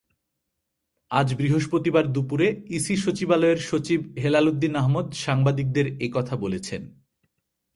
আজ 1.11 1.27
বৃহস্পতিবার 1.35 2.05
দুপুরে 2.13 2.47
ইসি 2.69 2.95
সচিবালয়ের 2.97 3.59
সচিব 3.61 3.99
হেলালুদ্দীন 4.23 4.73
আহমদ 4.75 5.07
সাংবাদিকদের 5.13 5.85
এ 5.99 6.07
কথা 6.13 6.35
বলেছেন। 6.35 6.81